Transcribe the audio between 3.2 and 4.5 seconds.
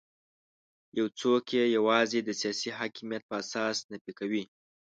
په اساس نفي کوي.